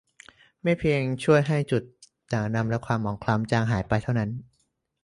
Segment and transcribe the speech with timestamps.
[0.63, 1.83] ไม่เพียงช่วยให้จุด
[2.33, 4.29] ด่างดำและความหมองคล้ำจางหายไปเท่านั้น